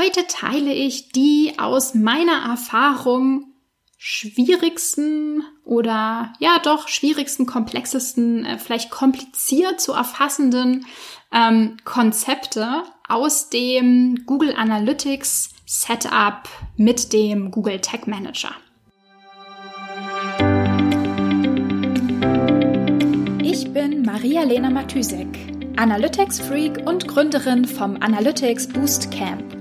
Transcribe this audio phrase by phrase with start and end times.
[0.00, 3.52] Heute teile ich die aus meiner Erfahrung
[3.98, 10.86] schwierigsten oder ja doch schwierigsten, komplexesten, äh, vielleicht kompliziert zu erfassenden
[11.32, 16.48] ähm, Konzepte aus dem Google Analytics Setup
[16.78, 18.52] mit dem Google Tag Manager.
[23.42, 25.28] Ich bin Maria-Lena Matysek,
[25.76, 29.59] Analytics-Freak und Gründerin vom Analytics Boost Camp.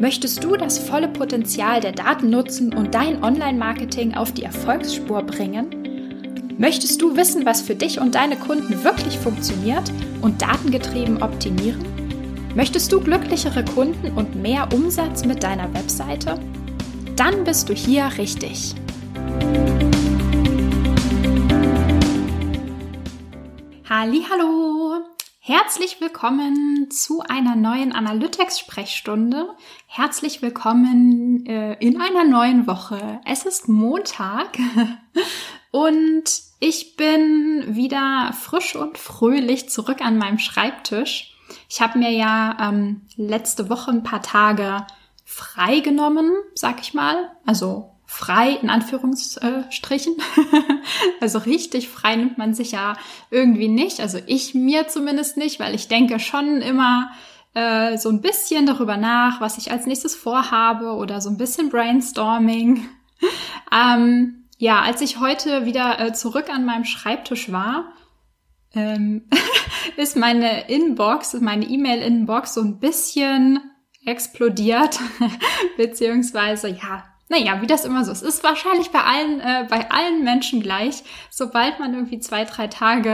[0.00, 6.56] Möchtest du das volle Potenzial der Daten nutzen und dein Online-Marketing auf die Erfolgsspur bringen?
[6.56, 11.84] Möchtest du wissen, was für dich und deine Kunden wirklich funktioniert und datengetrieben optimieren?
[12.54, 16.40] Möchtest du glücklichere Kunden und mehr Umsatz mit deiner Webseite?
[17.16, 18.74] Dann bist du hier richtig.
[23.84, 25.04] Hallo,
[25.52, 29.48] Herzlich willkommen zu einer neuen Analytics-Sprechstunde.
[29.88, 33.20] Herzlich willkommen äh, in einer neuen Woche.
[33.26, 34.56] Es ist Montag
[35.72, 36.22] und
[36.60, 41.36] ich bin wieder frisch und fröhlich zurück an meinem Schreibtisch.
[41.68, 44.86] Ich habe mir ja ähm, letzte Woche ein paar Tage
[45.24, 47.32] frei genommen, sag ich mal.
[47.44, 50.16] Also frei in Anführungsstrichen.
[51.20, 52.96] also richtig frei nimmt man sich ja
[53.30, 54.00] irgendwie nicht.
[54.00, 57.12] Also ich mir zumindest nicht, weil ich denke schon immer
[57.54, 61.70] äh, so ein bisschen darüber nach, was ich als nächstes vorhabe oder so ein bisschen
[61.70, 62.84] Brainstorming.
[63.72, 67.92] ähm, ja, als ich heute wieder äh, zurück an meinem Schreibtisch war,
[68.74, 69.28] ähm,
[69.96, 73.60] ist meine Inbox, meine E-Mail-Inbox so ein bisschen
[74.04, 74.98] explodiert,
[75.76, 78.22] beziehungsweise ja, naja, wie das immer so ist.
[78.22, 81.04] Ist wahrscheinlich bei allen, äh, bei allen Menschen gleich.
[81.30, 83.08] Sobald man irgendwie zwei, drei Tage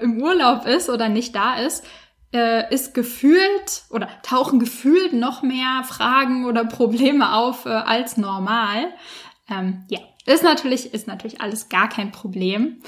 [0.00, 1.84] äh, im Urlaub ist oder nicht da ist,
[2.32, 8.86] äh, ist gefühlt oder tauchen gefühlt noch mehr Fragen oder Probleme auf äh, als normal.
[9.50, 12.82] Ähm, ja, ist natürlich, ist natürlich alles gar kein Problem.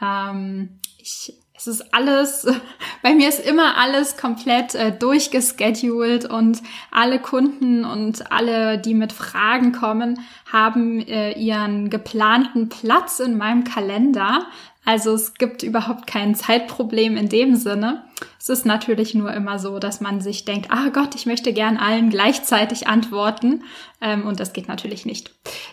[0.00, 2.46] Ähm, ich es ist alles,
[3.02, 9.12] bei mir ist immer alles komplett äh, durchgeschedult und alle Kunden und alle, die mit
[9.12, 14.46] Fragen kommen, haben äh, ihren geplanten Platz in meinem Kalender.
[14.86, 18.04] Also es gibt überhaupt kein Zeitproblem in dem Sinne.
[18.38, 21.76] Es ist natürlich nur immer so, dass man sich denkt, ah Gott, ich möchte gern
[21.76, 23.64] allen gleichzeitig antworten.
[24.00, 25.30] Ähm, und das geht natürlich nicht.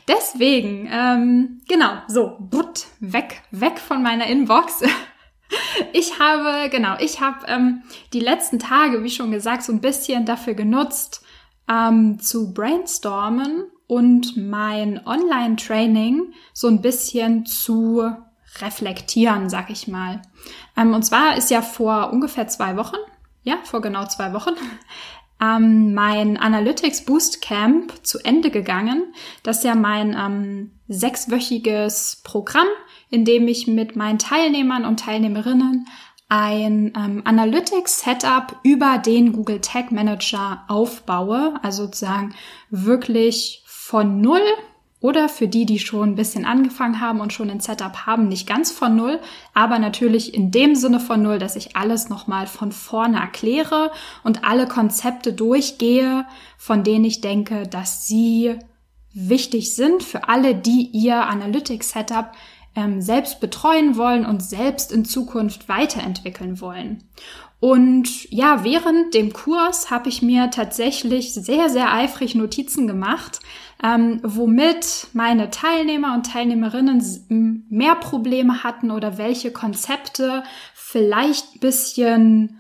[0.10, 4.84] Deswegen, ähm, genau, so, butt, weg, weg von meiner Inbox.
[5.94, 10.26] Ich habe, genau, ich habe ähm, die letzten Tage, wie schon gesagt, so ein bisschen
[10.26, 11.24] dafür genutzt,
[11.70, 18.12] ähm, zu brainstormen und mein Online-Training so ein bisschen zu
[18.60, 20.22] reflektieren, sag ich mal.
[20.76, 22.98] Ähm, und zwar ist ja vor ungefähr zwei Wochen,
[23.44, 24.54] ja, vor genau zwei Wochen,
[25.42, 29.14] ähm, mein Analytics Boost Camp zu Ende gegangen.
[29.44, 32.68] Das ist ja mein ähm, sechswöchiges Programm,
[33.10, 35.88] in dem ich mit meinen Teilnehmern und Teilnehmerinnen
[36.30, 42.36] ein ähm, Analytics Setup über den Google Tag Manager aufbaue, also sozusagen
[42.70, 44.42] wirklich von null
[45.00, 48.48] oder für die, die schon ein bisschen angefangen haben und schon ein Setup haben, nicht
[48.48, 49.20] ganz von null,
[49.54, 53.92] aber natürlich in dem Sinne von null, dass ich alles nochmal von vorne erkläre
[54.24, 56.26] und alle Konzepte durchgehe,
[56.58, 58.56] von denen ich denke, dass sie
[59.14, 62.32] wichtig sind für alle, die ihr Analytics Setup
[62.78, 67.04] ähm, selbst betreuen wollen und selbst in Zukunft weiterentwickeln wollen.
[67.60, 73.40] Und ja, während dem Kurs habe ich mir tatsächlich sehr, sehr eifrig Notizen gemacht,
[73.84, 80.44] ähm, womit meine Teilnehmer und Teilnehmerinnen mehr Probleme hatten oder welche Konzepte
[80.76, 82.60] vielleicht bisschen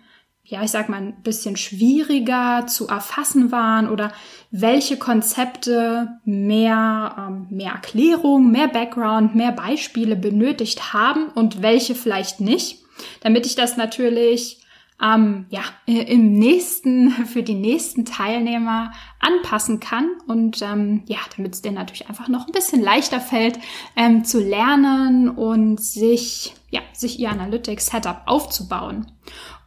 [0.50, 4.14] ja, ich sag mal, ein bisschen schwieriger zu erfassen waren oder
[4.50, 12.40] welche Konzepte mehr, ähm, mehr Erklärung, mehr Background, mehr Beispiele benötigt haben und welche vielleicht
[12.40, 12.80] nicht,
[13.22, 14.64] damit ich das natürlich
[15.02, 21.62] ähm, ja, im nächsten, für die nächsten Teilnehmer anpassen kann und ähm, ja, damit es
[21.62, 23.60] denen natürlich einfach noch ein bisschen leichter fällt,
[23.98, 29.12] ähm, zu lernen und sich, ja, sich ihr Analytics-Setup aufzubauen.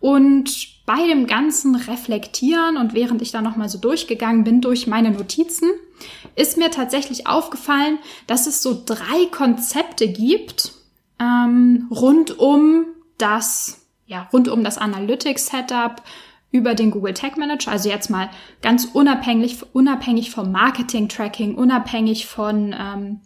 [0.01, 5.13] Und bei dem ganzen Reflektieren und während ich da nochmal so durchgegangen bin durch meine
[5.13, 5.71] Notizen,
[6.35, 10.73] ist mir tatsächlich aufgefallen, dass es so drei Konzepte gibt
[11.21, 12.87] ähm, rund um
[13.19, 16.03] das, ja, rund um das Analytics Setup
[16.51, 17.71] über den Google Tag Manager.
[17.71, 18.29] Also jetzt mal
[18.61, 23.21] ganz unabhängig, unabhängig vom Marketing Tracking, unabhängig von ähm,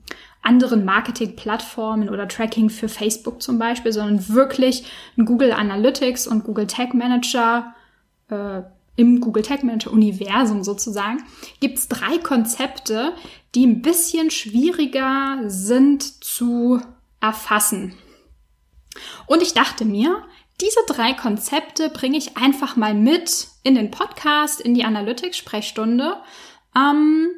[0.45, 4.85] anderen Marketing-Plattformen oder Tracking für Facebook zum Beispiel, sondern wirklich
[5.17, 7.75] ein Google Analytics und Google Tag Manager
[8.29, 8.63] äh,
[8.97, 11.25] im Google Tag Manager Universum sozusagen,
[11.61, 13.13] gibt es drei Konzepte,
[13.55, 16.81] die ein bisschen schwieriger sind zu
[17.21, 17.95] erfassen.
[19.27, 20.23] Und ich dachte mir,
[20.61, 26.17] diese drei Konzepte bringe ich einfach mal mit in den Podcast, in die Analytics-Sprechstunde.
[26.77, 27.31] Ähm,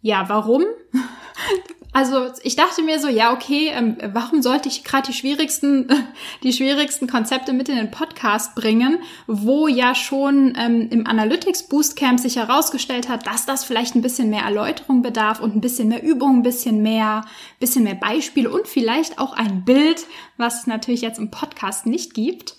[0.00, 0.64] ja, warum?
[1.94, 5.86] Also ich dachte mir so, ja, okay, ähm, warum sollte ich gerade die schwierigsten,
[6.42, 8.98] die schwierigsten Konzepte mit in den Podcast bringen,
[9.28, 14.28] wo ja schon ähm, im Analytics Boostcamp sich herausgestellt hat, dass das vielleicht ein bisschen
[14.28, 17.24] mehr Erläuterung bedarf und ein bisschen mehr Übung, ein bisschen mehr,
[17.60, 20.04] bisschen mehr Beispiele und vielleicht auch ein Bild,
[20.36, 22.56] was es natürlich jetzt im Podcast nicht gibt.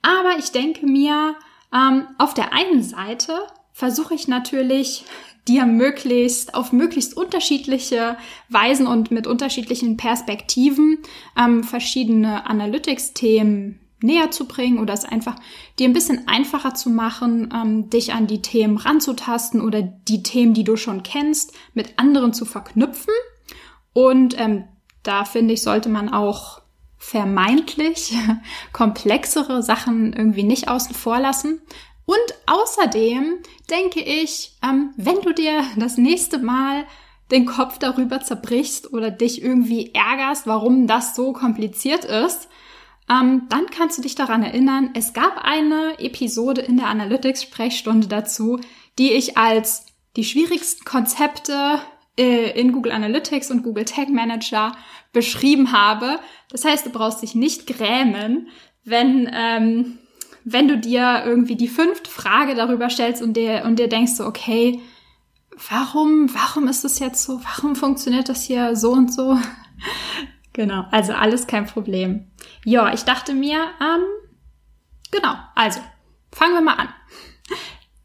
[0.00, 1.36] Aber ich denke mir,
[1.74, 3.34] ähm, auf der einen Seite
[3.78, 5.04] versuche ich natürlich
[5.48, 8.16] dir möglichst auf möglichst unterschiedliche
[8.48, 10.98] Weisen und mit unterschiedlichen Perspektiven
[11.38, 15.36] ähm, verschiedene Analytics-Themen näher zu bringen oder es einfach
[15.78, 20.54] dir ein bisschen einfacher zu machen, ähm, dich an die Themen ranzutasten oder die Themen,
[20.54, 23.14] die du schon kennst, mit anderen zu verknüpfen.
[23.92, 24.64] Und ähm,
[25.02, 26.62] da finde ich, sollte man auch
[26.98, 28.12] vermeintlich
[28.72, 31.60] komplexere Sachen irgendwie nicht außen vor lassen,
[32.08, 36.86] und außerdem denke ich, ähm, wenn du dir das nächste Mal
[37.30, 42.48] den Kopf darüber zerbrichst oder dich irgendwie ärgerst, warum das so kompliziert ist,
[43.10, 48.58] ähm, dann kannst du dich daran erinnern, es gab eine Episode in der Analytics-Sprechstunde dazu,
[48.98, 49.84] die ich als
[50.16, 51.78] die schwierigsten Konzepte
[52.18, 54.72] äh, in Google Analytics und Google Tag Manager
[55.12, 56.20] beschrieben habe.
[56.48, 58.48] Das heißt, du brauchst dich nicht grämen,
[58.82, 59.98] wenn ähm,
[60.52, 64.24] wenn du dir irgendwie die fünfte Frage darüber stellst und dir, und dir denkst so,
[64.24, 64.80] okay,
[65.70, 67.40] warum, warum ist das jetzt so?
[67.44, 69.38] Warum funktioniert das hier so und so?
[70.52, 72.30] genau, also alles kein Problem.
[72.64, 74.04] Ja, ich dachte mir, ähm,
[75.10, 75.80] genau, also
[76.32, 76.88] fangen wir mal an.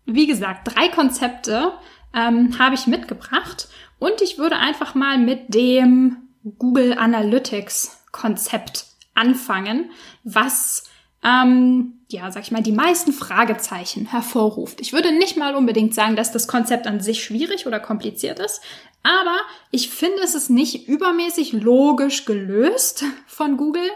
[0.06, 1.74] Wie gesagt, drei Konzepte
[2.14, 3.70] ähm, habe ich mitgebracht
[4.00, 6.18] und ich würde einfach mal mit dem
[6.58, 8.86] Google Analytics Konzept
[9.16, 9.92] anfangen,
[10.24, 10.90] was
[11.24, 14.82] ähm, ja, sag ich mal, die meisten Fragezeichen hervorruft.
[14.82, 18.62] Ich würde nicht mal unbedingt sagen, dass das Konzept an sich schwierig oder kompliziert ist,
[19.04, 19.38] aber
[19.72, 23.90] ich finde, es ist nicht übermäßig logisch gelöst von Google.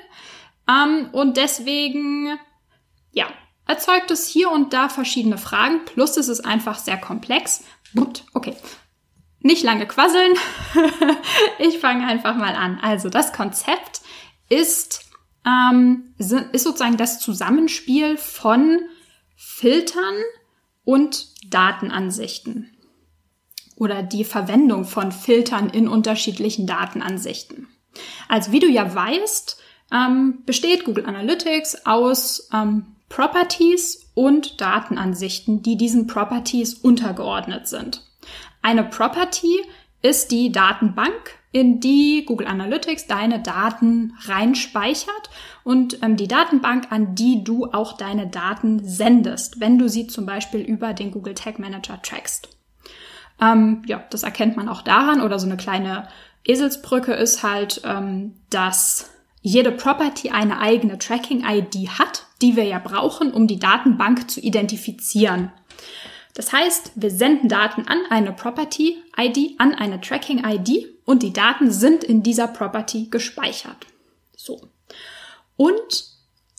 [0.68, 2.38] Ähm, und deswegen,
[3.12, 3.28] ja,
[3.66, 7.64] erzeugt es hier und da verschiedene Fragen, plus es ist einfach sehr komplex.
[7.96, 8.56] Gut, okay.
[9.40, 10.34] Nicht lange quasseln.
[11.60, 12.80] ich fange einfach mal an.
[12.82, 14.02] Also das Konzept
[14.50, 15.07] ist
[15.46, 18.82] ähm, ist sozusagen das Zusammenspiel von
[19.36, 20.16] Filtern
[20.84, 22.72] und Datenansichten
[23.76, 27.68] oder die Verwendung von Filtern in unterschiedlichen Datenansichten.
[28.28, 29.62] Also wie du ja weißt,
[29.92, 38.04] ähm, besteht Google Analytics aus ähm, Properties und Datenansichten, die diesen Properties untergeordnet sind.
[38.62, 39.62] Eine Property
[40.02, 45.30] ist die Datenbank, in die Google Analytics deine Daten reinspeichert
[45.64, 50.26] und ähm, die Datenbank, an die du auch deine Daten sendest, wenn du sie zum
[50.26, 52.50] Beispiel über den Google Tag Manager trackst.
[53.42, 56.08] Ähm, ja, das erkennt man auch daran oder so eine kleine
[56.44, 59.12] Eselsbrücke ist halt, ähm, dass
[59.42, 65.52] jede Property eine eigene Tracking-ID hat, die wir ja brauchen, um die Datenbank zu identifizieren.
[66.38, 71.34] Das heißt, wir senden Daten an eine Property ID, an eine Tracking ID und die
[71.34, 73.88] Daten sind in dieser Property gespeichert.
[74.36, 74.62] So.
[75.56, 76.06] Und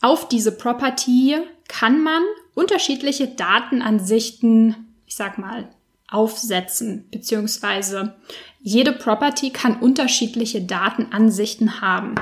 [0.00, 1.36] auf diese Property
[1.68, 2.24] kann man
[2.54, 5.68] unterschiedliche Datenansichten, ich sag mal,
[6.08, 8.16] aufsetzen, beziehungsweise
[8.58, 12.16] jede Property kann unterschiedliche Datenansichten haben.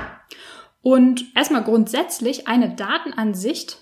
[0.83, 3.79] Und erstmal grundsätzlich eine Datenansicht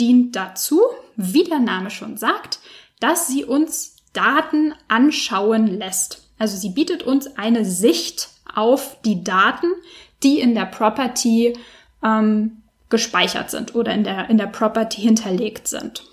[0.00, 0.80] dient dazu,
[1.16, 2.60] wie der Name schon sagt,
[3.00, 6.28] dass sie uns Daten anschauen lässt.
[6.38, 9.66] Also sie bietet uns eine Sicht auf die Daten,
[10.22, 11.56] die in der Property
[12.02, 16.04] ähm, gespeichert sind oder in der, in der Property hinterlegt sind.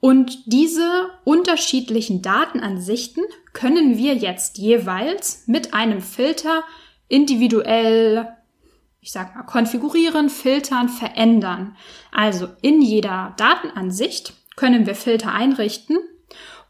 [0.00, 6.64] Und diese unterschiedlichen Datenansichten können wir jetzt jeweils mit einem Filter
[7.08, 8.34] individuell,
[9.02, 11.76] ich sag mal, konfigurieren, filtern, verändern.
[12.12, 15.96] Also in jeder Datenansicht können wir Filter einrichten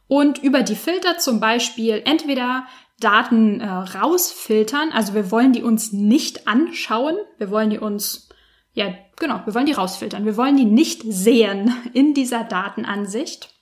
[0.06, 2.68] und über die Filter zum Beispiel entweder
[3.00, 8.28] Daten äh, rausfiltern, also wir wollen die uns nicht anschauen, wir wollen die uns,
[8.75, 13.52] ja genau, wir wollen die rausfiltern, wir wollen die nicht sehen in dieser Datenansicht.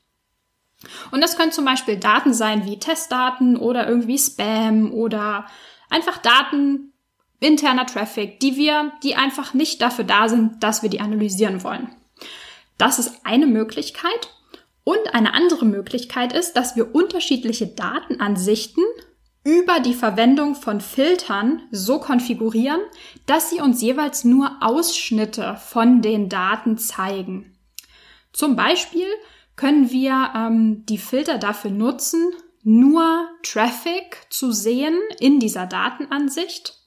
[1.10, 5.46] Und das können zum Beispiel Daten sein wie Testdaten oder irgendwie Spam oder
[5.88, 6.92] einfach Daten
[7.40, 11.97] interner Traffic, die wir, die einfach nicht dafür da sind, dass wir die analysieren wollen.
[12.78, 14.30] Das ist eine Möglichkeit.
[14.84, 18.82] Und eine andere Möglichkeit ist, dass wir unterschiedliche Datenansichten
[19.44, 22.80] über die Verwendung von Filtern so konfigurieren,
[23.26, 27.58] dass sie uns jeweils nur Ausschnitte von den Daten zeigen.
[28.32, 29.06] Zum Beispiel
[29.56, 32.32] können wir ähm, die Filter dafür nutzen,
[32.62, 36.78] nur Traffic zu sehen in dieser Datenansicht,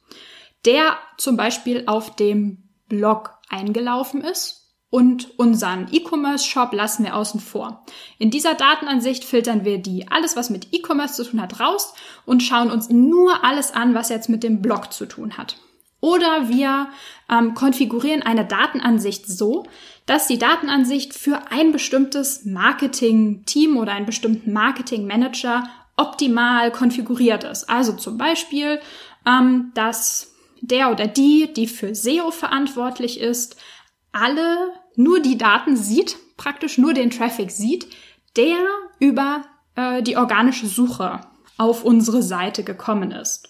[0.65, 4.61] der zum Beispiel auf dem Blog eingelaufen ist
[4.91, 7.83] und unseren E-Commerce-Shop lassen wir außen vor.
[8.19, 11.93] In dieser Datenansicht filtern wir die alles, was mit E-Commerce zu tun hat, raus
[12.25, 15.55] und schauen uns nur alles an, was jetzt mit dem Blog zu tun hat.
[16.01, 16.89] Oder wir
[17.29, 19.65] ähm, konfigurieren eine Datenansicht so,
[20.05, 27.69] dass die Datenansicht für ein bestimmtes Marketing-Team oder einen bestimmten Marketing-Manager optimal konfiguriert ist.
[27.69, 28.81] Also zum Beispiel,
[29.25, 33.55] ähm, dass der oder die, die für SEO verantwortlich ist,
[34.12, 37.88] alle nur die Daten sieht, praktisch nur den Traffic sieht,
[38.36, 38.57] der
[39.00, 39.43] über
[39.75, 41.21] äh, die organische Suche
[41.57, 43.50] auf unsere Seite gekommen ist.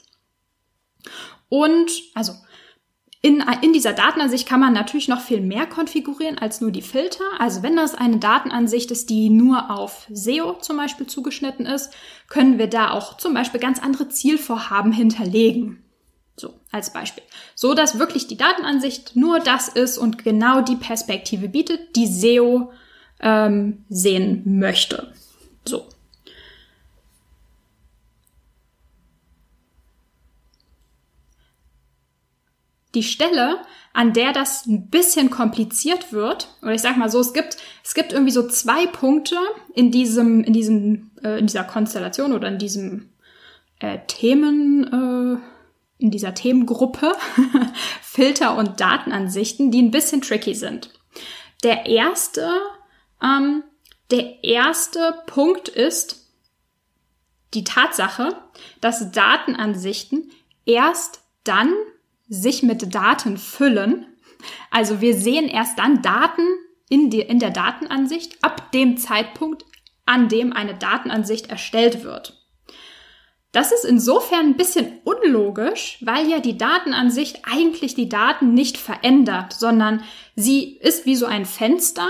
[1.50, 2.33] Und also
[3.24, 7.24] in, in dieser Datenansicht kann man natürlich noch viel mehr konfigurieren als nur die Filter.
[7.38, 11.93] Also wenn das eine Datenansicht ist, die nur auf SEO zum Beispiel zugeschnitten ist,
[12.29, 15.83] können wir da auch zum Beispiel ganz andere Zielvorhaben hinterlegen.
[16.41, 17.21] So, als Beispiel.
[17.53, 22.74] So dass wirklich die Datenansicht nur das ist und genau die Perspektive bietet, die SEO
[23.19, 25.13] ähm, sehen möchte.
[25.67, 25.88] So.
[32.95, 33.60] Die Stelle,
[33.93, 37.93] an der das ein bisschen kompliziert wird, oder ich sag mal so, es gibt, es
[37.93, 39.36] gibt irgendwie so zwei Punkte
[39.75, 43.12] in diesem, in diesem, äh, in dieser Konstellation oder in diesem
[43.79, 45.50] äh, Themen, äh,
[46.01, 47.15] in dieser Themengruppe
[48.01, 50.89] Filter und Datenansichten, die ein bisschen tricky sind.
[51.63, 52.50] Der erste,
[53.22, 53.63] ähm,
[54.10, 56.27] der erste Punkt ist
[57.53, 58.36] die Tatsache,
[58.79, 60.31] dass Datenansichten
[60.65, 61.74] erst dann
[62.27, 64.05] sich mit Daten füllen.
[64.72, 66.48] Also wir sehen erst dann Daten
[66.89, 69.65] in, die, in der Datenansicht ab dem Zeitpunkt,
[70.05, 72.40] an dem eine Datenansicht erstellt wird.
[73.51, 79.53] Das ist insofern ein bisschen unlogisch, weil ja die Datenansicht eigentlich die Daten nicht verändert,
[79.53, 80.03] sondern
[80.36, 82.10] sie ist wie so ein Fenster,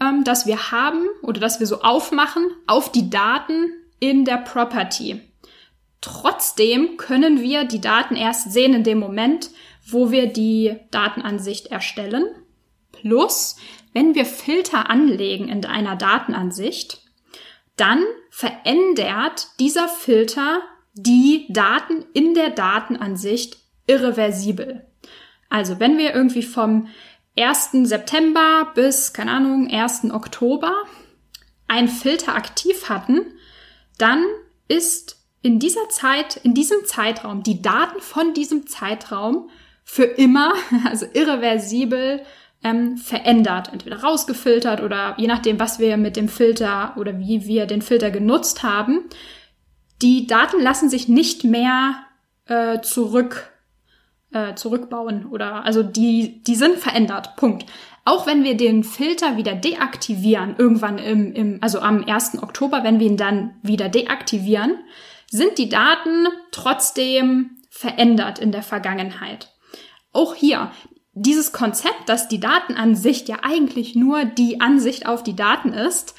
[0.00, 5.20] ähm, das wir haben oder das wir so aufmachen auf die Daten in der Property.
[6.00, 9.50] Trotzdem können wir die Daten erst sehen in dem Moment,
[9.86, 12.24] wo wir die Datenansicht erstellen.
[12.90, 13.56] Plus,
[13.92, 17.02] wenn wir Filter anlegen in einer Datenansicht,
[17.76, 18.02] dann
[18.34, 20.62] verändert dieser Filter
[20.94, 24.86] die Daten in der Datenansicht irreversibel.
[25.50, 26.88] Also wenn wir irgendwie vom
[27.38, 27.72] 1.
[27.82, 30.10] September bis, keine Ahnung, 1.
[30.12, 30.72] Oktober
[31.68, 33.20] einen Filter aktiv hatten,
[33.98, 34.24] dann
[34.66, 39.50] ist in dieser Zeit, in diesem Zeitraum, die Daten von diesem Zeitraum
[39.84, 40.54] für immer,
[40.86, 42.22] also irreversibel
[42.64, 47.66] ähm, verändert, entweder rausgefiltert oder je nachdem, was wir mit dem Filter oder wie wir
[47.66, 49.04] den Filter genutzt haben.
[50.00, 51.94] Die Daten lassen sich nicht mehr
[52.46, 53.52] äh, zurück
[54.32, 57.36] äh, zurückbauen oder also die die sind verändert.
[57.36, 57.66] Punkt.
[58.04, 62.42] Auch wenn wir den Filter wieder deaktivieren, irgendwann im, im also am 1.
[62.42, 64.76] Oktober, wenn wir ihn dann wieder deaktivieren,
[65.30, 69.50] sind die Daten trotzdem verändert in der Vergangenheit.
[70.12, 70.72] Auch hier,
[71.14, 76.14] dieses Konzept, dass die Datenansicht ja eigentlich nur die Ansicht auf die Daten ist,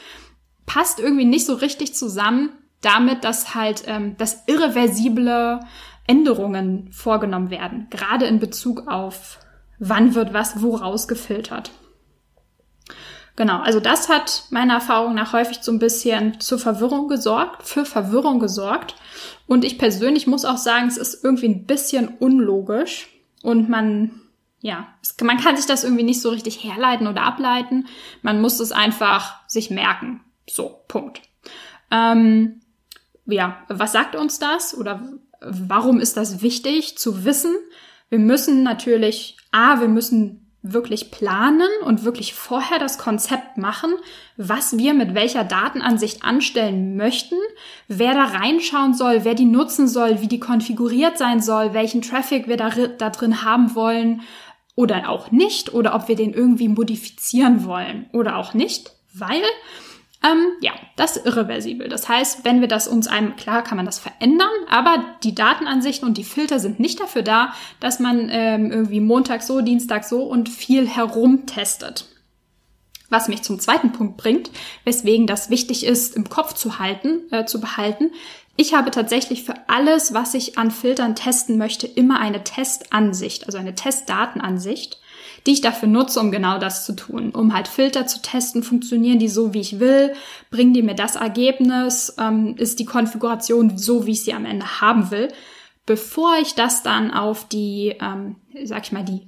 [0.65, 5.61] passt irgendwie nicht so richtig zusammen damit, dass halt ähm, das irreversible
[6.05, 9.39] Änderungen vorgenommen werden, gerade in Bezug auf
[9.79, 11.71] wann wird was wo rausgefiltert.
[13.35, 17.83] Genau, also das hat meiner Erfahrung nach häufig so ein bisschen zur Verwirrung gesorgt, für
[17.83, 18.95] Verwirrung gesorgt.
[19.47, 23.07] Und ich persönlich muss auch sagen, es ist irgendwie ein bisschen unlogisch
[23.41, 24.21] und man
[24.63, 24.87] ja,
[25.21, 27.85] man kann sich das irgendwie nicht so richtig herleiten oder ableiten.
[28.21, 30.21] Man muss es einfach sich merken.
[30.49, 31.21] So, Punkt.
[31.91, 32.61] Ähm,
[33.25, 35.01] ja, was sagt uns das oder
[35.41, 37.53] warum ist das wichtig zu wissen?
[38.07, 43.93] Wir müssen natürlich, a, wir müssen wirklich planen und wirklich vorher das Konzept machen,
[44.37, 47.35] was wir mit welcher Datenansicht anstellen möchten,
[47.89, 52.47] wer da reinschauen soll, wer die nutzen soll, wie die konfiguriert sein soll, welchen Traffic
[52.47, 54.21] wir da, da drin haben wollen
[54.75, 59.43] oder auch nicht oder ob wir den irgendwie modifizieren wollen oder auch nicht, weil
[60.23, 61.89] ähm, ja, das ist irreversibel.
[61.89, 66.07] Das heißt, wenn wir das uns einem, klar kann man das verändern, aber die Datenansichten
[66.07, 70.23] und die Filter sind nicht dafür da, dass man ähm, irgendwie Montag so, Dienstag so
[70.23, 72.07] und viel herumtestet.
[73.09, 74.49] Was mich zum zweiten Punkt bringt,
[74.85, 78.11] weswegen das wichtig ist, im Kopf zu halten, äh, zu behalten.
[78.55, 83.57] Ich habe tatsächlich für alles, was ich an Filtern testen möchte, immer eine Testansicht, also
[83.57, 84.99] eine Testdatenansicht,
[85.47, 89.19] die ich dafür nutze, um genau das zu tun, um halt Filter zu testen, funktionieren
[89.19, 90.13] die so, wie ich will,
[90.51, 94.81] bringen die mir das Ergebnis, ähm, ist die Konfiguration so, wie ich sie am Ende
[94.81, 95.29] haben will,
[95.87, 99.25] bevor ich das dann auf die, ähm, sag ich mal, die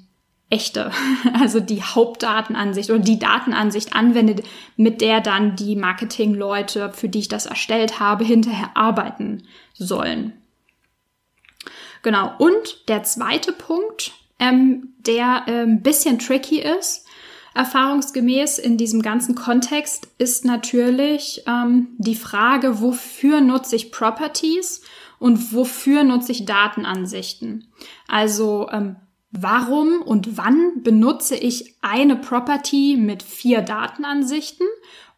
[0.49, 0.91] echte,
[1.33, 4.43] also die Hauptdatenansicht oder die Datenansicht anwende,
[4.77, 10.33] mit der dann die Marketingleute, für die ich das erstellt habe, hinterher arbeiten sollen.
[12.03, 12.33] Genau.
[12.37, 17.07] Und der zweite Punkt, ähm, der ein ähm, bisschen tricky ist,
[17.55, 24.81] erfahrungsgemäß in diesem ganzen Kontext, ist natürlich ähm, die Frage, wofür nutze ich Properties
[25.17, 27.65] und wofür nutze ich Datenansichten.
[28.07, 28.97] Also ähm,
[29.37, 34.67] warum und wann benutze ich eine Property mit vier Datenansichten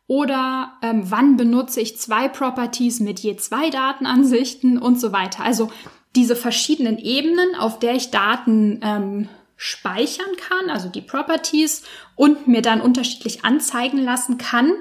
[0.08, 5.44] oder ähm, wann benutze ich zwei Properties mit je zwei Datenansichten und so weiter.
[5.44, 5.70] Also
[6.16, 11.84] diese verschiedenen Ebenen, auf der ich Daten ähm, speichern kann, also die Properties
[12.16, 14.72] und mir dann unterschiedlich anzeigen lassen kann,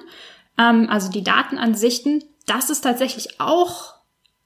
[0.58, 3.94] ähm, also die Datenansichten, das ist tatsächlich auch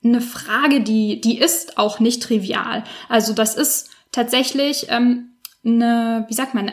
[0.02, 2.84] eine Frage, die, die ist auch nicht trivial.
[3.08, 6.70] Also das ist tatsächlich ähm, eine, wie sagt man,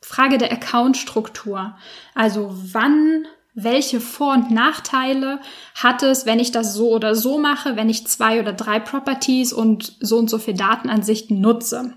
[0.00, 1.76] Frage der Account-Struktur.
[2.14, 5.40] Also wann, welche Vor- und Nachteile
[5.74, 9.52] hat es, wenn ich das so oder so mache, wenn ich zwei oder drei Properties
[9.52, 11.94] und so und so viel Datenansichten nutze.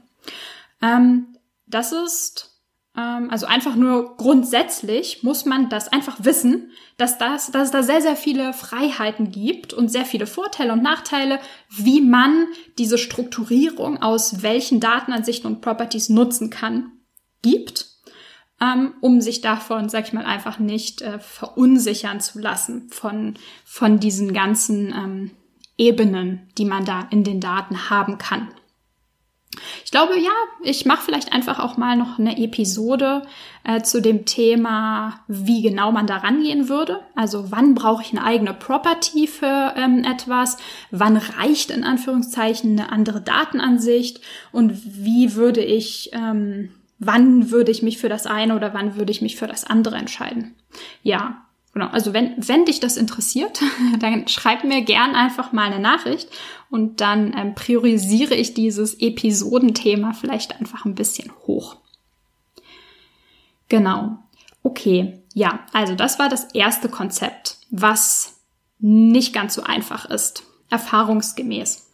[0.82, 2.53] Ähm, das ist
[2.96, 8.02] also einfach nur grundsätzlich muss man das einfach wissen, dass, das, dass es da sehr,
[8.02, 12.46] sehr viele Freiheiten gibt und sehr viele Vorteile und Nachteile, wie man
[12.78, 16.92] diese Strukturierung aus welchen Datenansichten und Properties nutzen kann,
[17.42, 17.88] gibt,
[18.62, 23.34] ähm, um sich davon, sag ich mal, einfach nicht äh, verunsichern zu lassen von,
[23.66, 25.32] von diesen ganzen ähm,
[25.80, 28.54] Ebenen, die man da in den Daten haben kann.
[29.86, 33.24] Ich glaube, ja, ich mache vielleicht einfach auch mal noch eine Episode
[33.64, 37.00] äh, zu dem Thema, wie genau man da rangehen würde.
[37.16, 40.58] Also wann brauche ich eine eigene Property für ähm, etwas?
[40.92, 44.22] Wann reicht in Anführungszeichen eine andere Datenansicht?
[44.52, 49.12] Und wie würde ich, ähm, wann würde ich mich für das eine oder wann würde
[49.12, 50.56] ich mich für das andere entscheiden?
[51.04, 51.43] Ja,
[51.74, 53.62] Genau, also wenn, wenn dich das interessiert,
[54.00, 56.30] dann schreib mir gern einfach mal eine Nachricht
[56.70, 61.78] und dann ähm, priorisiere ich dieses Episodenthema vielleicht einfach ein bisschen hoch.
[63.70, 64.20] Genau.
[64.62, 68.40] Okay, ja, also das war das erste Konzept, was
[68.80, 71.90] nicht ganz so einfach ist, erfahrungsgemäß.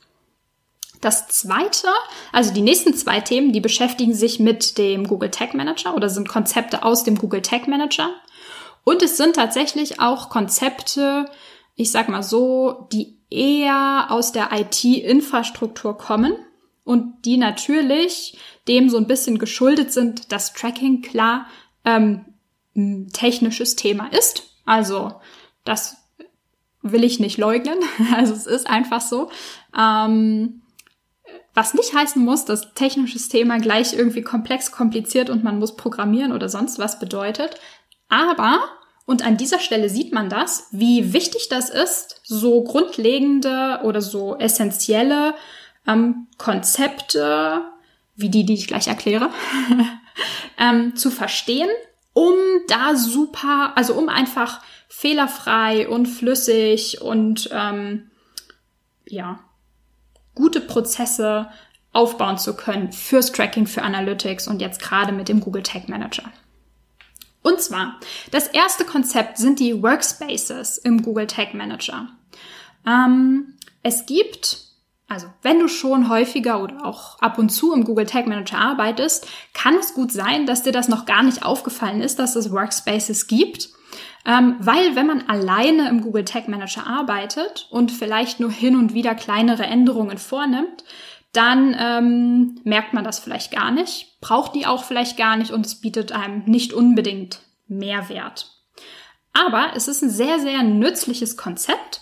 [1.01, 1.87] Das zweite,
[2.33, 6.27] also die nächsten zwei Themen, die beschäftigen sich mit dem Google Tag Manager oder sind
[6.27, 8.09] Konzepte aus dem Google Tag Manager.
[8.89, 11.29] Und es sind tatsächlich auch Konzepte,
[11.75, 16.33] ich sag mal so, die eher aus der IT-Infrastruktur kommen
[16.85, 21.45] und die natürlich dem so ein bisschen geschuldet sind, dass Tracking klar
[21.85, 22.25] ähm,
[22.75, 24.55] ein technisches Thema ist.
[24.65, 25.21] Also
[25.65, 25.97] das
[26.81, 27.77] will ich nicht leugnen.
[28.15, 29.29] Also es ist einfach so.
[29.77, 30.63] Ähm,
[31.53, 36.31] was nicht heißen muss, dass technisches Thema gleich irgendwie komplex, kompliziert und man muss programmieren
[36.31, 37.55] oder sonst was bedeutet.
[38.09, 38.63] Aber,
[39.09, 44.37] und an dieser Stelle sieht man das, wie wichtig das ist, so grundlegende oder so
[44.37, 45.33] essentielle
[45.87, 47.63] ähm, Konzepte,
[48.15, 49.31] wie die, die ich gleich erkläre,
[50.59, 51.69] ähm, zu verstehen,
[52.13, 52.35] um
[52.67, 58.11] da super, also um einfach fehlerfrei und flüssig und ähm,
[59.07, 59.39] ja,
[60.35, 61.49] gute Prozesse
[61.93, 66.31] aufbauen zu können fürs Tracking, für Analytics und jetzt gerade mit dem Google Tag Manager.
[67.41, 67.99] Und zwar,
[68.31, 72.07] das erste Konzept sind die Workspaces im Google Tag Manager.
[72.85, 74.57] Ähm, es gibt,
[75.07, 79.27] also wenn du schon häufiger oder auch ab und zu im Google Tag Manager arbeitest,
[79.53, 83.27] kann es gut sein, dass dir das noch gar nicht aufgefallen ist, dass es Workspaces
[83.27, 83.69] gibt.
[84.25, 88.93] Ähm, weil wenn man alleine im Google Tag Manager arbeitet und vielleicht nur hin und
[88.93, 90.83] wieder kleinere Änderungen vornimmt,
[91.31, 95.65] dann ähm, merkt man das vielleicht gar nicht, braucht die auch vielleicht gar nicht und
[95.65, 98.51] es bietet einem nicht unbedingt Mehrwert.
[99.33, 102.01] Aber es ist ein sehr, sehr nützliches Konzept,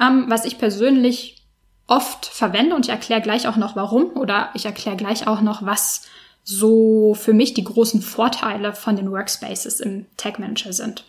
[0.00, 1.46] ähm, was ich persönlich
[1.86, 5.64] oft verwende und ich erkläre gleich auch noch warum oder ich erkläre gleich auch noch,
[5.64, 6.06] was
[6.44, 11.04] so für mich die großen Vorteile von den Workspaces im Tag Manager sind.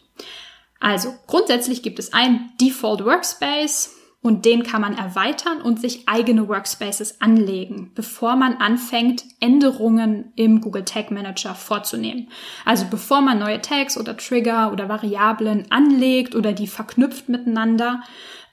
[0.80, 6.50] Also grundsätzlich gibt es ein Default Workspace, und den kann man erweitern und sich eigene
[6.50, 12.30] Workspaces anlegen, bevor man anfängt, Änderungen im Google Tag Manager vorzunehmen.
[12.66, 18.02] Also bevor man neue Tags oder Trigger oder Variablen anlegt oder die verknüpft miteinander,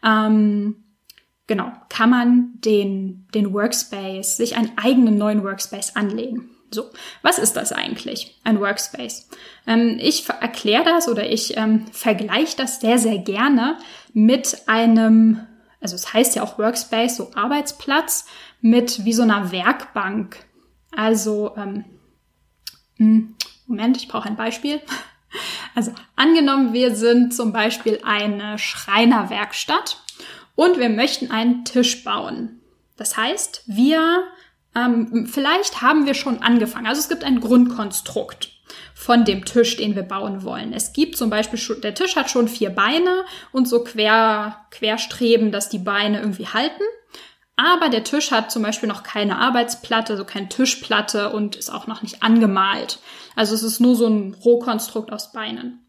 [0.04, 0.84] ähm,
[1.48, 6.50] genau, kann man den, den Workspace, sich einen eigenen neuen Workspace anlegen.
[6.70, 6.84] So,
[7.22, 9.28] was ist das eigentlich, ein Workspace?
[9.66, 13.78] Ähm, ich erkläre das oder ich ähm, vergleiche das sehr, sehr gerne
[14.12, 15.46] mit einem
[15.86, 18.26] also es heißt ja auch Workspace, so Arbeitsplatz
[18.60, 20.44] mit wie so einer Werkbank.
[20.90, 21.84] Also, ähm,
[22.96, 23.36] hm,
[23.68, 24.80] Moment, ich brauche ein Beispiel.
[25.74, 29.98] Also angenommen, wir sind zum Beispiel eine Schreinerwerkstatt
[30.54, 32.60] und wir möchten einen Tisch bauen.
[32.96, 34.22] Das heißt, wir
[34.74, 36.86] ähm, vielleicht haben wir schon angefangen.
[36.86, 38.55] Also es gibt ein Grundkonstrukt
[38.98, 40.72] von dem Tisch, den wir bauen wollen.
[40.72, 45.52] Es gibt zum Beispiel schon, der Tisch hat schon vier Beine und so quer, querstreben,
[45.52, 46.82] dass die Beine irgendwie halten.
[47.56, 51.86] Aber der Tisch hat zum Beispiel noch keine Arbeitsplatte, also keine Tischplatte und ist auch
[51.86, 52.98] noch nicht angemalt.
[53.36, 55.86] Also es ist nur so ein Rohkonstrukt aus Beinen.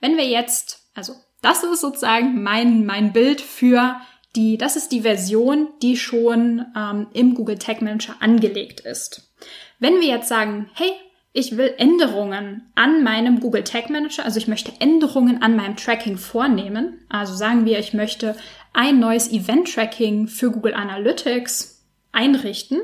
[0.00, 4.00] Wenn wir jetzt, also das ist sozusagen mein, mein Bild für
[4.34, 9.30] die, das ist die Version, die schon ähm, im Google Tag Manager angelegt ist.
[9.78, 10.90] Wenn wir jetzt sagen, hey,
[11.36, 16.16] ich will Änderungen an meinem Google Tag Manager, also ich möchte Änderungen an meinem Tracking
[16.16, 17.04] vornehmen.
[17.10, 18.36] Also sagen wir, ich möchte
[18.72, 22.80] ein neues Event Tracking für Google Analytics einrichten.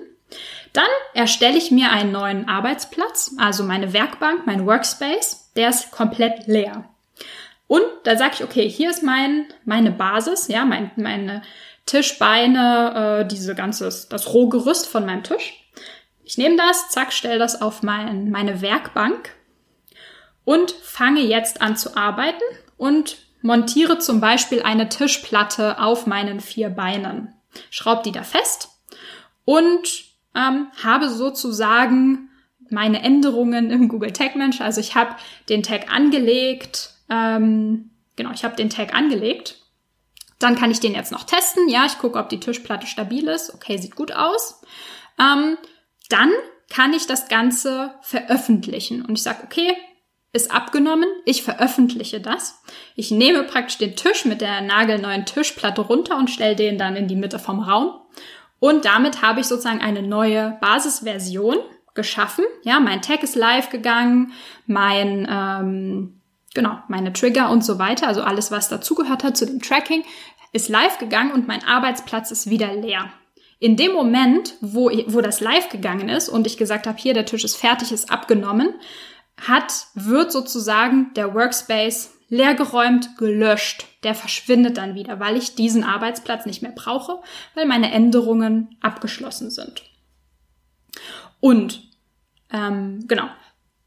[0.75, 0.85] Dann
[1.15, 6.85] erstelle ich mir einen neuen Arbeitsplatz, also meine Werkbank, mein Workspace, der ist komplett leer.
[7.69, 11.41] Und da sage ich, okay, hier ist mein, meine Basis, ja, mein, meine
[11.87, 15.62] Tischbeine, äh, diese ganze, das Rohgerüst von meinem Tisch.
[16.25, 19.31] Ich nehme das, zack, stelle das auf mein, meine Werkbank
[20.45, 22.43] und fange jetzt an zu arbeiten
[22.77, 27.35] und montiere zum Beispiel eine Tischplatte auf meinen vier Beinen.
[27.71, 28.71] Schraub die da fest
[29.45, 30.05] und
[30.35, 32.31] ähm, habe sozusagen
[32.71, 34.65] meine Änderungen im Google Tag Manager.
[34.65, 35.17] Also ich habe
[35.49, 36.95] den Tag angelegt.
[37.11, 39.59] Ähm, genau, ich habe den Tag angelegt.
[40.39, 41.69] Dann kann ich den jetzt noch testen.
[41.69, 43.55] Ja, ich gucke, ob die Tischplatte stabil ist.
[43.55, 44.63] Okay, sieht gut aus.
[45.21, 45.59] Ähm,
[46.13, 46.31] dann
[46.71, 49.05] kann ich das Ganze veröffentlichen.
[49.05, 49.77] Und ich sage, okay,
[50.33, 52.63] ist abgenommen, ich veröffentliche das.
[52.97, 57.09] Ich nehme praktisch den Tisch mit der nagelneuen Tischplatte runter und stelle den dann in
[57.09, 57.93] die Mitte vom Raum.
[58.59, 61.57] Und damit habe ich sozusagen eine neue Basisversion
[61.95, 62.45] geschaffen.
[62.63, 64.33] Ja, mein Tag ist live gegangen,
[64.67, 66.23] mein ähm,
[66.55, 70.05] genau meine Trigger und so weiter, also alles, was dazugehört hat zu dem Tracking,
[70.53, 73.11] ist live gegangen und mein Arbeitsplatz ist wieder leer.
[73.63, 77.27] In dem Moment, wo, wo das live gegangen ist und ich gesagt habe, hier, der
[77.27, 78.75] Tisch ist fertig, ist abgenommen,
[79.41, 83.87] hat, wird sozusagen der Workspace leergeräumt, gelöscht.
[84.03, 87.21] Der verschwindet dann wieder, weil ich diesen Arbeitsplatz nicht mehr brauche,
[87.55, 89.85] weil meine Änderungen abgeschlossen sind.
[91.39, 91.85] Und
[92.53, 93.29] ähm, genau,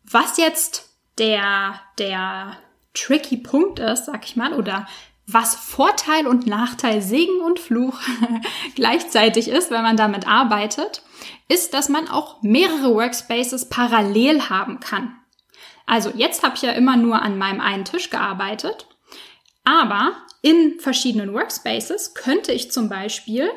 [0.05, 2.55] was jetzt der der
[2.93, 4.87] tricky Punkt ist, sag ich mal, oder
[5.27, 7.99] was Vorteil und Nachteil, Segen und Fluch
[8.75, 11.01] gleichzeitig ist, wenn man damit arbeitet,
[11.47, 15.15] ist, dass man auch mehrere Workspaces parallel haben kann.
[15.87, 18.87] Also jetzt habe ich ja immer nur an meinem einen Tisch gearbeitet,
[19.63, 23.49] aber in verschiedenen Workspaces könnte ich zum Beispiel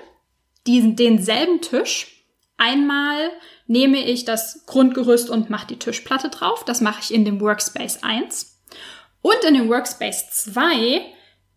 [0.66, 2.24] diesen, denselben Tisch
[2.57, 3.31] einmal
[3.66, 6.64] nehme ich das Grundgerüst und mache die Tischplatte drauf.
[6.64, 8.59] Das mache ich in dem Workspace 1.
[9.20, 11.04] Und in dem Workspace 2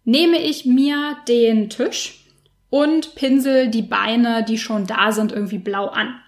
[0.03, 2.25] nehme ich mir den Tisch
[2.69, 6.19] und pinsel die Beine, die schon da sind, irgendwie blau an.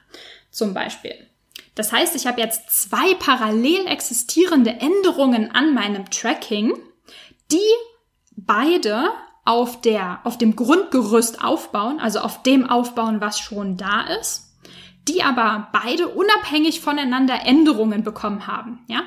[0.51, 1.15] Zum Beispiel.
[1.75, 6.73] Das heißt, ich habe jetzt zwei parallel existierende Änderungen an meinem Tracking,
[7.51, 7.57] die
[8.36, 9.09] beide
[9.45, 14.53] auf der, auf dem Grundgerüst aufbauen, also auf dem aufbauen, was schon da ist
[15.08, 18.84] die aber beide unabhängig voneinander Änderungen bekommen haben.
[18.88, 19.04] Ja,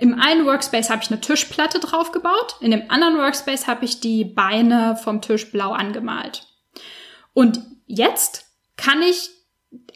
[0.00, 4.24] im einen Workspace habe ich eine Tischplatte draufgebaut, in dem anderen Workspace habe ich die
[4.24, 6.46] Beine vom Tisch blau angemalt.
[7.34, 9.30] Und jetzt kann ich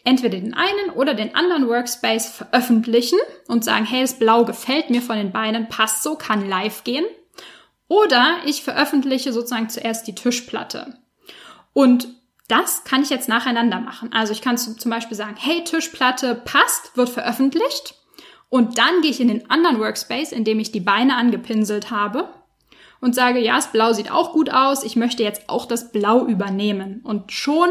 [0.03, 5.01] entweder den einen oder den anderen Workspace veröffentlichen und sagen, hey, das Blau gefällt mir
[5.01, 7.05] von den Beinen, passt so, kann live gehen.
[7.87, 10.99] Oder ich veröffentliche sozusagen zuerst die Tischplatte.
[11.73, 12.07] Und
[12.49, 14.11] das kann ich jetzt nacheinander machen.
[14.11, 17.95] Also ich kann zum Beispiel sagen, hey, Tischplatte passt, wird veröffentlicht.
[18.49, 22.27] Und dann gehe ich in den anderen Workspace, in dem ich die Beine angepinselt habe
[22.99, 26.25] und sage, ja, das Blau sieht auch gut aus, ich möchte jetzt auch das Blau
[26.25, 27.01] übernehmen.
[27.03, 27.69] Und schon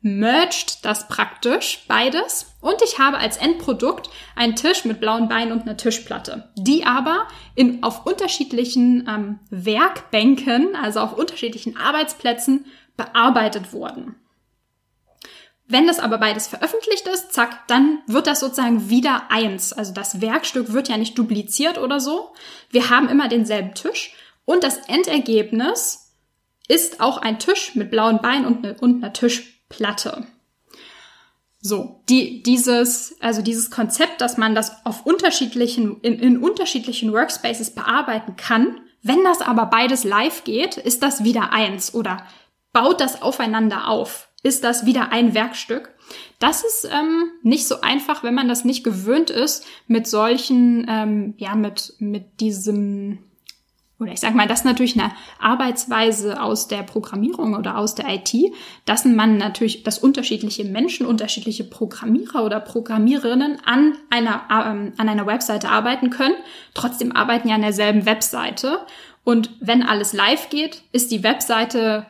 [0.00, 2.54] merged das praktisch beides.
[2.60, 7.26] Und ich habe als Endprodukt einen Tisch mit blauen Beinen und einer Tischplatte, die aber
[7.54, 14.16] in, auf unterschiedlichen ähm, Werkbänken, also auf unterschiedlichen Arbeitsplätzen bearbeitet wurden.
[15.70, 19.74] Wenn das aber beides veröffentlicht ist, zack, dann wird das sozusagen wieder eins.
[19.74, 22.32] Also das Werkstück wird ja nicht dupliziert oder so.
[22.70, 24.14] Wir haben immer denselben Tisch
[24.46, 26.14] und das Endergebnis
[26.68, 29.57] ist auch ein Tisch mit blauen Beinen und, ne, und einer Tischplatte.
[31.60, 37.70] So, die, dieses, also dieses Konzept, dass man das auf unterschiedlichen, in, in unterschiedlichen Workspaces
[37.74, 42.18] bearbeiten kann, wenn das aber beides live geht, ist das wieder eins oder
[42.72, 45.94] baut das aufeinander auf, ist das wieder ein Werkstück.
[46.38, 51.34] Das ist ähm, nicht so einfach, wenn man das nicht gewöhnt ist, mit solchen, ähm,
[51.38, 53.18] ja, mit, mit diesem
[54.00, 58.06] oder ich sage mal, das ist natürlich eine Arbeitsweise aus der Programmierung oder aus der
[58.08, 58.32] IT,
[58.84, 65.26] dass man natürlich, dass unterschiedliche Menschen, unterschiedliche Programmierer oder Programmiererinnen an einer, ähm, an einer
[65.26, 66.36] Webseite arbeiten können.
[66.74, 68.78] Trotzdem arbeiten ja an derselben Webseite.
[69.24, 72.06] Und wenn alles live geht, ist die Webseite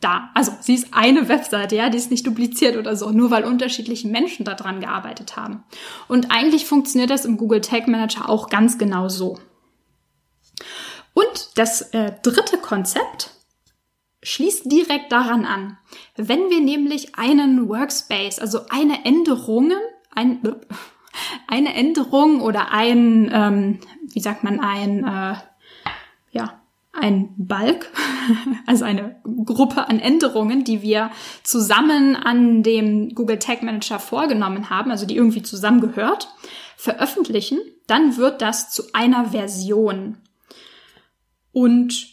[0.00, 0.30] da.
[0.34, 4.08] Also sie ist eine Webseite, ja, die ist nicht dupliziert oder so, nur weil unterschiedliche
[4.08, 5.64] Menschen daran gearbeitet haben.
[6.08, 9.38] Und eigentlich funktioniert das im Google Tag Manager auch ganz genau so.
[11.24, 13.30] Und das äh, dritte Konzept
[14.22, 15.76] schließt direkt daran an.
[16.16, 19.72] Wenn wir nämlich einen Workspace, also eine Änderung,
[20.14, 20.40] ein,
[21.46, 23.80] eine Änderung oder ein, ähm,
[24.12, 25.34] wie sagt man, ein, äh,
[26.32, 26.60] ja,
[26.92, 27.90] ein Balk,
[28.66, 31.10] also eine Gruppe an Änderungen, die wir
[31.42, 36.28] zusammen an dem Google Tag Manager vorgenommen haben, also die irgendwie zusammengehört,
[36.76, 40.18] veröffentlichen, dann wird das zu einer Version.
[41.54, 42.08] Und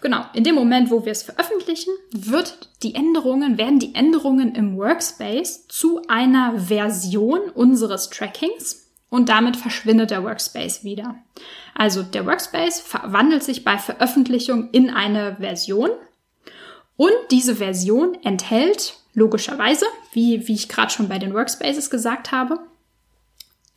[0.00, 4.78] genau, in dem Moment, wo wir es veröffentlichen, wird die Änderungen, werden die Änderungen im
[4.78, 11.16] Workspace zu einer Version unseres Trackings und damit verschwindet der Workspace wieder.
[11.74, 15.90] Also der Workspace verwandelt sich bei Veröffentlichung in eine Version
[16.96, 22.60] und diese Version enthält logischerweise, wie, wie ich gerade schon bei den Workspaces gesagt habe,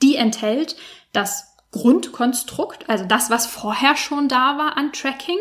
[0.02, 0.76] die enthält
[1.12, 5.38] das Grundkonstrukt, also das, was vorher schon da war an Tracking,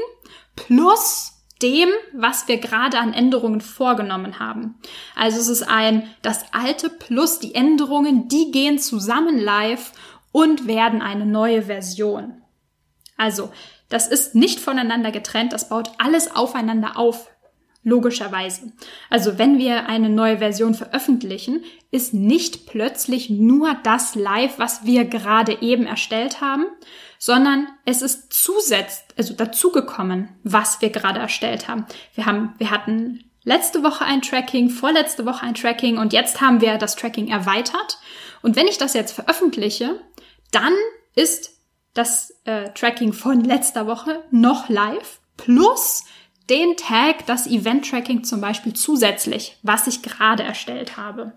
[0.56, 4.78] plus dem, was wir gerade an Änderungen vorgenommen haben.
[5.16, 9.92] Also es ist ein, das alte plus die Änderungen, die gehen zusammen live
[10.32, 12.42] und werden eine neue Version.
[13.16, 13.50] Also,
[13.88, 17.28] das ist nicht voneinander getrennt, das baut alles aufeinander auf.
[17.88, 18.70] Logischerweise.
[19.09, 25.07] Also wenn wir eine neue Version veröffentlichen, ist nicht plötzlich nur das live, was wir
[25.07, 26.66] gerade eben erstellt haben,
[27.18, 31.87] sondern es ist zusetzt, also dazugekommen, was wir gerade erstellt haben.
[32.14, 36.61] Wir haben, wir hatten letzte Woche ein Tracking, vorletzte Woche ein Tracking und jetzt haben
[36.61, 37.98] wir das Tracking erweitert.
[38.42, 39.98] Und wenn ich das jetzt veröffentliche,
[40.51, 40.74] dann
[41.14, 41.59] ist
[41.94, 46.05] das äh, Tracking von letzter Woche noch live plus
[46.50, 51.32] den Tag, das Event-Tracking zum Beispiel zusätzlich, was ich gerade erstellt habe.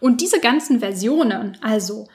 [0.00, 2.08] Und diese ganzen Versionen, also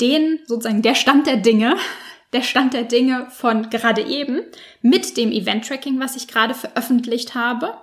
[0.00, 1.76] den sozusagen der Stand der Dinge,
[2.32, 4.42] der Stand der Dinge von gerade eben
[4.82, 7.74] mit dem Event-Tracking, was ich gerade veröffentlicht habe,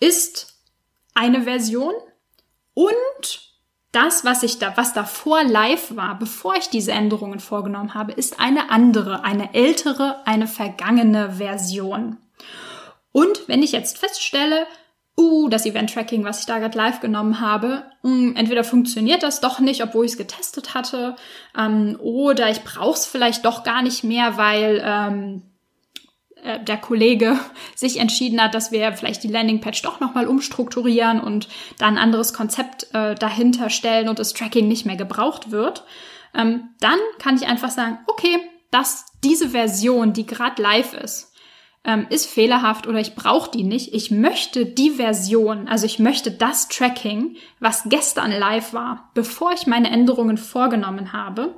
[0.00, 0.54] ist
[1.14, 1.94] eine Version
[2.74, 3.48] und
[3.92, 8.38] das, was ich da, was davor live war, bevor ich diese Änderungen vorgenommen habe, ist
[8.38, 12.18] eine andere, eine ältere, eine vergangene Version.
[13.18, 14.68] Und wenn ich jetzt feststelle,
[15.18, 19.40] uh, das Event-Tracking, was ich da gerade live genommen habe, mh, hm, entweder funktioniert das
[19.40, 21.16] doch nicht, obwohl ich es getestet hatte,
[21.58, 25.42] ähm, oder ich brauche es vielleicht doch gar nicht mehr, weil ähm,
[26.44, 27.36] äh, der Kollege
[27.74, 32.32] sich entschieden hat, dass wir vielleicht die Landingpage doch nochmal umstrukturieren und da ein anderes
[32.32, 35.82] Konzept äh, dahinter stellen und das Tracking nicht mehr gebraucht wird,
[36.36, 38.38] ähm, dann kann ich einfach sagen, okay,
[38.70, 41.27] dass diese Version, die gerade live ist,
[41.88, 43.94] ähm, ist fehlerhaft oder ich brauche die nicht.
[43.94, 49.66] Ich möchte die Version, also ich möchte das Tracking, was gestern live war, bevor ich
[49.66, 51.54] meine Änderungen vorgenommen habe,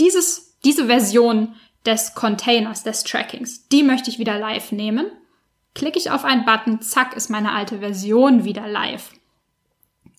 [0.00, 1.54] dieses, diese Version
[1.86, 5.06] des Containers, des Trackings, die möchte ich wieder live nehmen.
[5.72, 9.12] Klicke ich auf einen Button, zack, ist meine alte Version wieder live.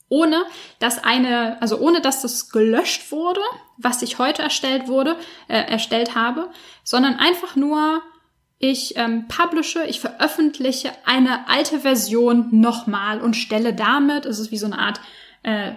[0.08, 0.46] Ohne
[0.80, 3.42] dass eine, also ohne dass das gelöscht wurde,
[3.78, 5.18] was ich heute erstellt wurde,
[5.50, 6.50] äh, erstellt habe,
[6.86, 8.02] sondern einfach nur
[8.62, 14.58] ich ähm, publishe, ich veröffentliche eine alte Version nochmal und stelle damit, es ist wie
[14.58, 15.02] so eine Art
[15.42, 15.72] äh,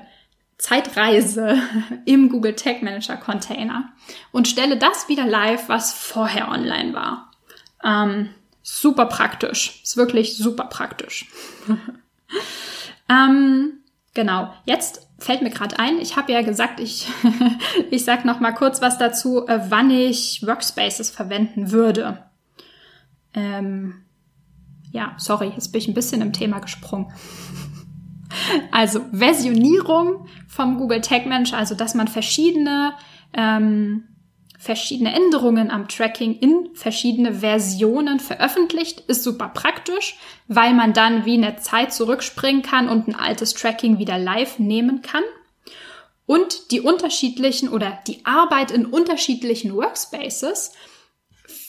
[0.59, 1.59] Zeitreise
[2.05, 3.93] im Google Tag Manager Container
[4.33, 7.31] und stelle das wieder live, was vorher online war.
[7.83, 8.29] Ähm,
[8.63, 9.81] super praktisch.
[9.83, 11.27] Ist wirklich super praktisch.
[13.09, 13.79] ähm,
[14.13, 14.53] genau.
[14.67, 17.09] Jetzt fällt mir gerade ein, ich habe ja gesagt, ich,
[17.91, 22.24] ich sag noch mal kurz was dazu, äh, wann ich Workspaces verwenden würde.
[23.35, 24.03] Ähm,
[24.93, 27.13] ja, sorry, jetzt bin ich ein bisschen im Thema gesprungen.
[28.73, 32.95] Also Versionierung vom Google Tag Manager, also dass man verschiedene
[33.33, 34.09] ähm,
[34.65, 40.17] verschiedene Änderungen am Tracking in verschiedene Versionen veröffentlicht, ist super praktisch,
[40.49, 45.03] weil man dann wie eine Zeit zurückspringen kann und ein altes Tracking wieder live nehmen
[45.03, 45.23] kann.
[46.25, 50.73] Und die unterschiedlichen oder die Arbeit in unterschiedlichen Workspaces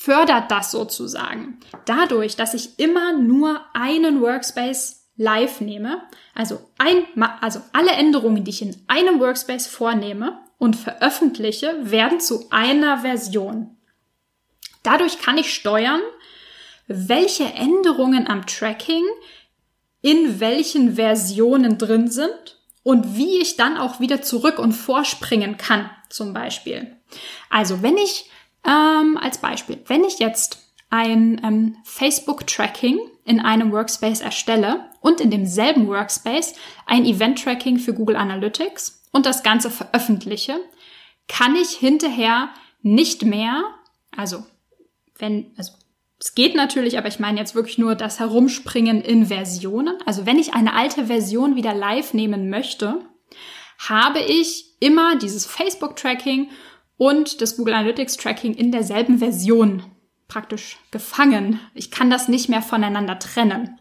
[0.06, 1.58] fördert das sozusagen.
[1.86, 6.04] Dadurch, dass ich immer nur einen Workspace live nehme,
[6.36, 7.06] also, ein,
[7.42, 13.76] also alle Änderungen, die ich in einem Workspace vornehme, und veröffentliche, werden zu einer Version.
[14.84, 16.02] Dadurch kann ich steuern,
[16.88, 19.04] welche Änderungen am Tracking
[20.02, 25.90] in welchen Versionen drin sind und wie ich dann auch wieder zurück und vorspringen kann,
[26.10, 26.96] zum Beispiel.
[27.50, 28.30] Also wenn ich
[28.68, 35.32] ähm, als Beispiel, wenn ich jetzt ein ähm, Facebook-Tracking in einem Workspace erstelle und in
[35.32, 36.54] demselben Workspace
[36.86, 40.60] ein Event-Tracking für Google Analytics und das Ganze veröffentliche,
[41.28, 42.50] kann ich hinterher
[42.82, 43.64] nicht mehr,
[44.16, 44.46] also
[45.18, 45.74] wenn, also
[46.20, 49.98] es geht natürlich, aber ich meine jetzt wirklich nur das Herumspringen in Versionen.
[50.06, 53.02] Also wenn ich eine alte Version wieder live nehmen möchte,
[53.78, 56.50] habe ich immer dieses Facebook-Tracking
[56.98, 59.84] und das Google Analytics Tracking in derselben Version
[60.28, 61.60] praktisch gefangen.
[61.74, 63.80] Ich kann das nicht mehr voneinander trennen.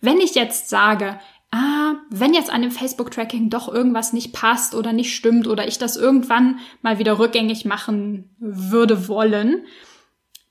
[0.00, 1.18] Wenn ich jetzt sage,
[1.50, 5.78] ah, wenn jetzt an dem Facebook-Tracking doch irgendwas nicht passt oder nicht stimmt oder ich
[5.78, 9.64] das irgendwann mal wieder rückgängig machen würde wollen,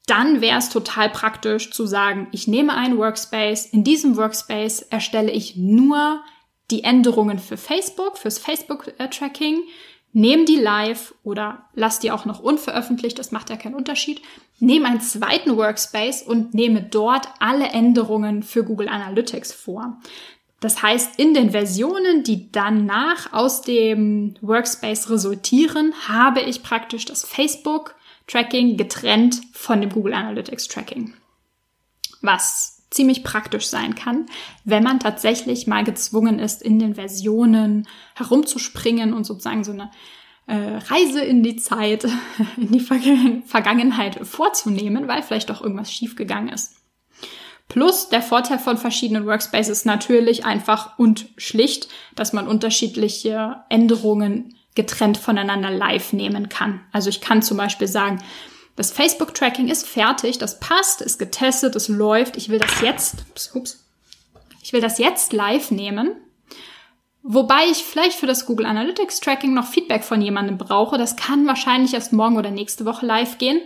[0.07, 5.31] dann wäre es total praktisch zu sagen, ich nehme einen Workspace, in diesem Workspace erstelle
[5.31, 6.21] ich nur
[6.71, 9.63] die Änderungen für Facebook, fürs Facebook-Tracking,
[10.15, 14.21] nehme die live oder lass die auch noch unveröffentlicht, das macht ja keinen Unterschied,
[14.59, 19.97] nehme einen zweiten Workspace und nehme dort alle Änderungen für Google Analytics vor.
[20.61, 27.25] Das heißt, in den Versionen, die danach aus dem Workspace resultieren, habe ich praktisch das
[27.25, 31.13] Facebook-Tracking getrennt von dem Google Analytics-Tracking.
[32.21, 34.25] Was ziemlich praktisch sein kann,
[34.63, 39.91] wenn man tatsächlich mal gezwungen ist, in den Versionen herumzuspringen und sozusagen so eine
[40.47, 42.05] äh, Reise in die Zeit,
[42.57, 46.75] in die Vergangenheit vorzunehmen, weil vielleicht doch irgendwas schiefgegangen ist.
[47.67, 55.17] Plus der Vorteil von verschiedenen Workspaces natürlich einfach und schlicht, dass man unterschiedliche Änderungen getrennt
[55.17, 56.81] voneinander live nehmen kann.
[56.91, 58.21] Also ich kann zum Beispiel sagen,
[58.75, 62.37] das Facebook-Tracking ist fertig, das passt, ist getestet, es läuft.
[62.37, 63.85] Ich will das jetzt, ups,
[64.61, 66.11] ich will das jetzt live nehmen.
[67.23, 70.97] Wobei ich vielleicht für das Google Analytics Tracking noch Feedback von jemandem brauche.
[70.97, 73.61] Das kann wahrscheinlich erst morgen oder nächste Woche live gehen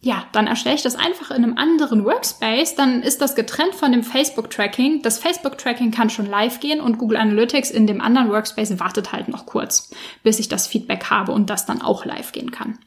[0.00, 3.90] ja, dann erstelle ich das einfach in einem anderen Workspace, dann ist das getrennt von
[3.90, 5.02] dem Facebook-Tracking.
[5.02, 9.26] Das Facebook-Tracking kann schon live gehen und Google Analytics in dem anderen Workspace wartet halt
[9.26, 9.90] noch kurz,
[10.22, 12.78] bis ich das Feedback habe und das dann auch live gehen kann.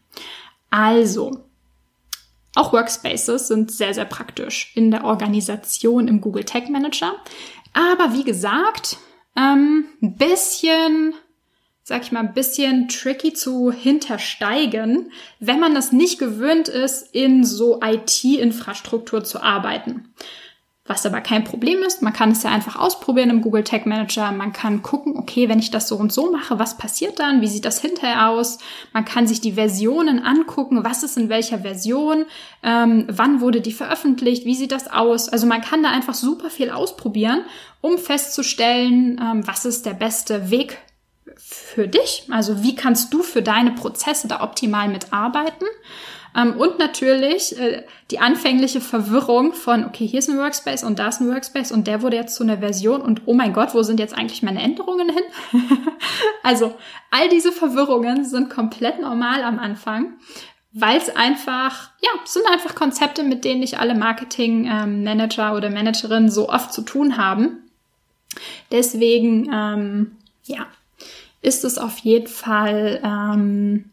[0.69, 1.50] Also,
[2.55, 7.15] auch Workspaces sind sehr, sehr praktisch in der Organisation im Google Tag Manager.
[7.73, 8.97] Aber wie gesagt,
[9.37, 11.13] ähm, ein bisschen
[11.83, 17.43] sag ich mal, ein bisschen tricky zu hintersteigen, wenn man das nicht gewöhnt ist, in
[17.43, 20.13] so IT-Infrastruktur zu arbeiten.
[20.91, 24.29] Was aber kein Problem ist, man kann es ja einfach ausprobieren im Google Tag Manager.
[24.33, 27.39] Man kann gucken, okay, wenn ich das so und so mache, was passiert dann?
[27.39, 28.57] Wie sieht das hinterher aus?
[28.91, 32.25] Man kann sich die Versionen angucken, was ist in welcher Version,
[32.61, 35.29] ähm, wann wurde die veröffentlicht, wie sieht das aus?
[35.29, 37.45] Also man kann da einfach super viel ausprobieren,
[37.79, 40.77] um festzustellen, ähm, was ist der beste Weg
[41.37, 42.27] für dich?
[42.29, 45.67] Also wie kannst du für deine Prozesse da optimal mitarbeiten?
[46.35, 51.09] Ähm, und natürlich äh, die anfängliche Verwirrung von, okay, hier ist ein Workspace und da
[51.09, 53.83] ist ein Workspace und der wurde jetzt zu einer Version und oh mein Gott, wo
[53.83, 55.23] sind jetzt eigentlich meine Änderungen hin?
[56.43, 56.73] also
[57.09, 60.13] all diese Verwirrungen sind komplett normal am Anfang,
[60.71, 66.31] weil es einfach, ja, sind einfach Konzepte, mit denen nicht alle Marketing-Manager ähm, oder Managerinnen
[66.31, 67.57] so oft zu tun haben.
[68.71, 70.11] Deswegen, ähm,
[70.45, 70.67] ja,
[71.41, 73.89] ist es auf jeden Fall, ähm,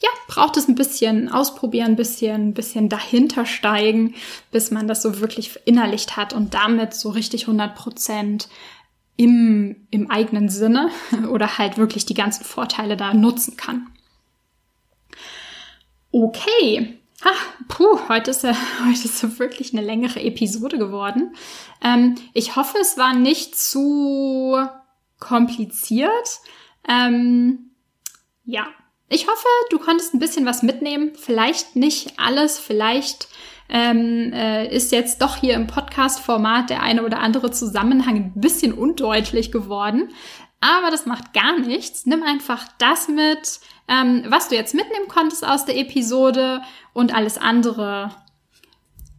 [0.00, 4.14] ja, braucht es ein bisschen ausprobieren, ein bisschen, ein bisschen dahinter steigen,
[4.50, 8.48] bis man das so wirklich verinnerlicht hat und damit so richtig 100 Prozent
[9.16, 10.90] im, im eigenen Sinne
[11.30, 13.88] oder halt wirklich die ganzen Vorteile da nutzen kann.
[16.12, 16.98] Okay.
[17.24, 17.30] Ha,
[17.68, 18.54] puh, heute ist, ja,
[18.86, 21.34] heute ist ja wirklich eine längere Episode geworden.
[21.82, 24.58] Ähm, ich hoffe, es war nicht zu
[25.18, 26.40] kompliziert.
[26.86, 27.70] Ähm,
[28.44, 28.66] ja,
[29.08, 31.12] ich hoffe, du konntest ein bisschen was mitnehmen.
[31.14, 33.28] Vielleicht nicht alles, vielleicht
[33.68, 38.72] ähm, äh, ist jetzt doch hier im Podcast-Format der eine oder andere Zusammenhang ein bisschen
[38.72, 40.10] undeutlich geworden.
[40.60, 42.06] Aber das macht gar nichts.
[42.06, 47.38] Nimm einfach das mit, ähm, was du jetzt mitnehmen konntest aus der Episode und alles
[47.38, 48.10] andere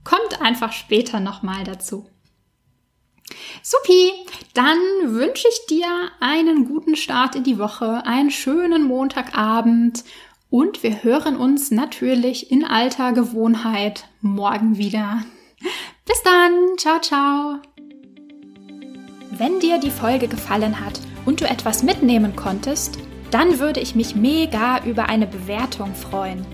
[0.04, 2.10] kommt einfach später nochmal dazu.
[3.62, 4.12] Supi,
[4.54, 5.88] dann wünsche ich dir
[6.20, 10.04] einen guten Start in die Woche, einen schönen Montagabend
[10.50, 15.24] und wir hören uns natürlich in alter Gewohnheit morgen wieder.
[16.06, 17.60] Bis dann, ciao, ciao.
[19.32, 22.98] Wenn dir die Folge gefallen hat und du etwas mitnehmen konntest,
[23.30, 26.46] dann würde ich mich mega über eine Bewertung freuen.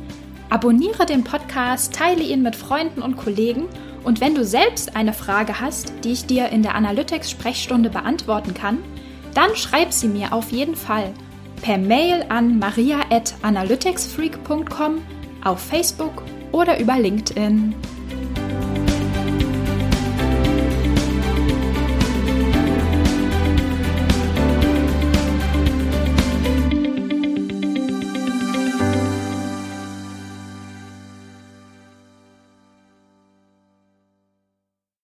[0.49, 3.67] Abonniere den Podcast, teile ihn mit Freunden und Kollegen
[4.03, 8.79] und wenn du selbst eine Frage hast, die ich dir in der Analytics-Sprechstunde beantworten kann,
[9.33, 11.13] dann schreib sie mir auf jeden Fall
[11.61, 15.01] per Mail an maria.analyticsfreak.com,
[15.43, 17.73] auf Facebook oder über LinkedIn.